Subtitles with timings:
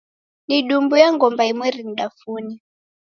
[0.47, 2.53] Nidumbue ngomba imweri nidafune.